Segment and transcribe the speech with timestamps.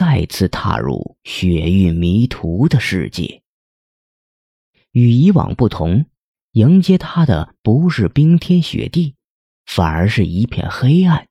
[0.00, 3.42] 再次踏入雪域迷途的世界。
[4.92, 6.06] 与以往不同，
[6.52, 9.14] 迎接他的不是冰天雪地，
[9.66, 11.28] 反而是一片黑暗，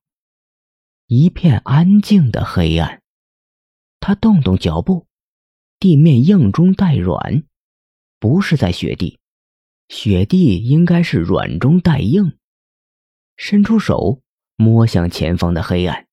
[1.08, 3.02] 一片安静的黑暗。
[4.00, 5.08] 他动动脚步，
[5.80, 7.46] 地面硬中带软，
[8.20, 9.18] 不是在雪地，
[9.88, 12.38] 雪地应该是软中带硬。
[13.36, 14.22] 伸出手
[14.58, 16.08] 摸向前方的黑暗，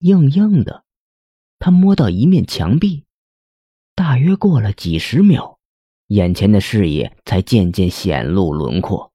[0.00, 0.83] 硬硬的。
[1.58, 3.04] 他摸到一面墙壁，
[3.94, 5.58] 大约过了几十秒，
[6.08, 9.10] 眼前的视野才渐渐显露轮廓。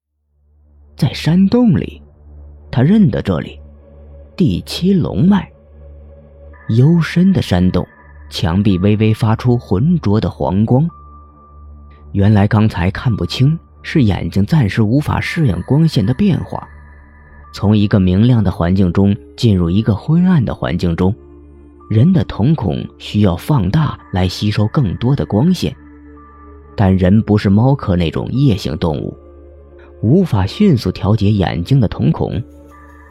[0.96, 2.02] 在山洞里，
[2.70, 3.60] 他认得这里，
[4.36, 5.50] 第七龙脉。
[6.70, 7.86] 幽深的山洞，
[8.30, 10.88] 墙壁微微发出浑浊的黄光。
[12.12, 16.68] 原来刚才看不清，是眼睛暂时无法适应光线的变化，
[17.52, 21.14] 从一个明亮的环境中进入一个昏暗的环境中。
[21.90, 25.74] 人的瞳孔需要放大来吸收更多的光线，
[26.76, 29.12] 但人不是猫科那种夜行动物，
[30.00, 32.40] 无法迅速调节眼睛的瞳孔，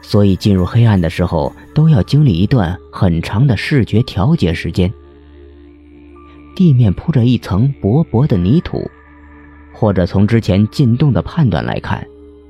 [0.00, 4.90] 所以进入黑暗的时候都要经历一段很长的视觉调节时间。
[6.56, 8.90] 地面铺着一层薄薄的泥土，
[9.74, 12.02] 或者从之前进洞的判断来看，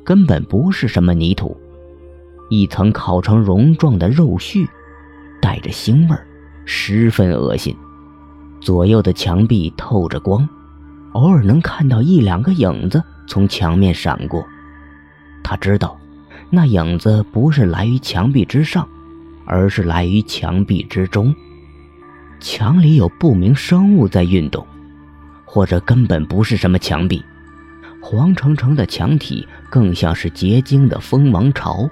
[0.05, 1.56] 根本不是什么泥土，
[2.50, 4.65] 一层烤成蓉状的肉絮。
[5.41, 6.27] 带着腥味儿，
[6.64, 7.74] 十分恶心。
[8.60, 10.47] 左右的墙壁透着光，
[11.12, 14.44] 偶尔能看到一两个影子从墙面闪过。
[15.42, 15.98] 他知道，
[16.50, 18.86] 那影子不是来于墙壁之上，
[19.47, 21.34] 而是来于墙壁之中。
[22.38, 24.66] 墙里有不明生物在运动，
[25.44, 27.25] 或者根本不是什么墙壁，
[28.00, 31.88] 黄澄澄的墙体更像是结晶的蜂王巢。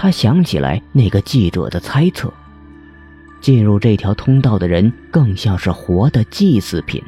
[0.00, 2.32] 他想起来那个记者的猜测，
[3.40, 7.02] 进入这条通道的人更像是活的祭祀品。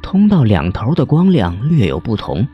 [0.00, 2.48] 通道两头的光亮略有不同，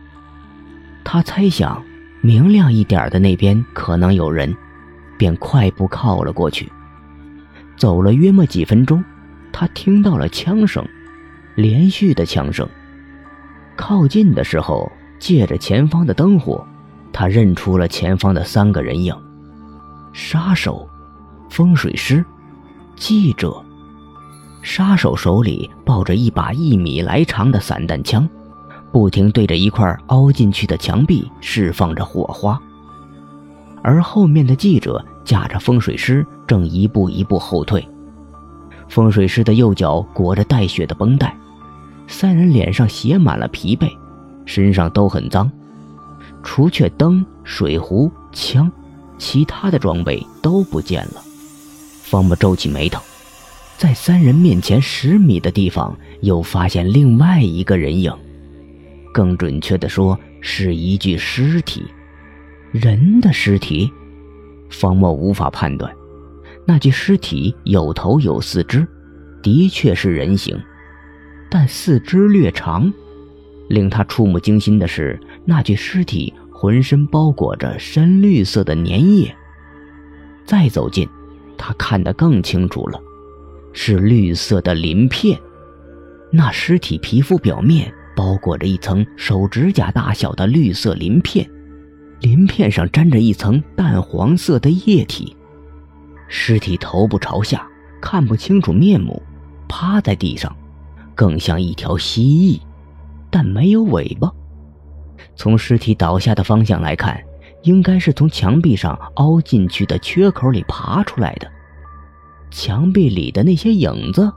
[1.05, 1.81] 他猜想
[2.21, 4.53] 明亮一点的那边可能有人，
[5.17, 6.69] 便快步靠了过去。
[7.77, 9.05] 走了约莫几分钟，
[9.53, 10.85] 他听到了枪声，
[11.55, 12.69] 连续的枪声。
[13.77, 16.67] 靠近的时候，借着前方的灯火。
[17.13, 19.15] 他认出了前方的三个人影：
[20.13, 20.89] 杀手、
[21.51, 22.25] 风水师、
[22.97, 23.63] 记者。
[24.63, 28.29] 杀手手里抱着一把一米来长的散弹枪，
[28.93, 32.61] 不停对着一块凹进去的墙壁释放着火花。
[33.83, 37.87] 而后面的记者架着风水师，正一步一步后退。
[38.89, 41.37] 风水师的右脚裹着带血的绷带，
[42.07, 43.91] 三人脸上写满了疲惫，
[44.45, 45.51] 身上都很脏。
[46.43, 48.71] 除却灯、水壶、枪，
[49.19, 51.23] 其他的装备都不见了。
[52.03, 53.03] 方木皱起眉头，
[53.79, 58.13] 在三人面前十米的地方，又发现另外一个人影。
[59.15, 61.85] 更准确的说，是一具尸体，
[62.71, 63.91] 人的尸体。
[64.71, 65.95] 方墨无法判断，
[66.67, 68.87] 那具尸体有头有四肢，
[69.43, 70.59] 的确是人形，
[71.51, 72.93] 但四肢略长。
[73.69, 79.35] 令他触目惊心的是，那具尸体浑身包裹着深绿色的粘液。
[80.45, 81.09] 再走近，
[81.57, 83.01] 他看得更清楚了，
[83.73, 85.39] 是绿色的鳞片。
[86.31, 91.49] 那尸体皮肤表面包裹着一层手指甲大小的绿色鳞片，
[92.21, 95.37] 鳞片上沾着一层淡黄色的液体。
[96.29, 97.67] 尸体头部朝下，
[98.01, 99.23] 看不清楚面目，
[99.69, 100.55] 趴在地上，
[101.15, 102.61] 更像一条蜥蜴。
[103.31, 104.31] 但没有尾巴。
[105.35, 107.23] 从尸体倒下的方向来看，
[107.63, 111.51] 应该是从墙壁上凹进去的缺口里爬出来的。
[112.51, 114.31] 墙壁里的那些影子，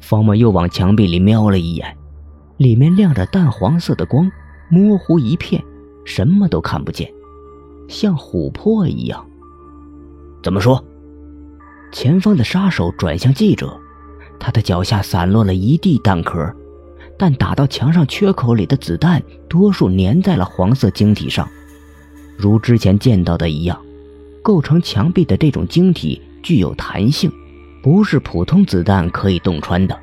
[0.00, 1.96] 方墨又往墙壁里瞄了一眼，
[2.58, 4.30] 里面亮着淡黄色的光，
[4.68, 5.62] 模糊一片，
[6.04, 7.10] 什么都看不见，
[7.88, 9.26] 像琥珀一样。
[10.42, 10.84] 怎么说？
[11.92, 13.80] 前方的杀手转向记者，
[14.38, 16.54] 他的脚下散落了一地弹壳。
[17.20, 21.46] 但打到墙上缺口里的子弹，多数粘在了黄色晶体上，
[22.34, 23.78] 如之前见到的一样，
[24.40, 27.30] 构成墙壁的这种晶体具有弹性，
[27.82, 29.94] 不是普通子弹可以洞穿的。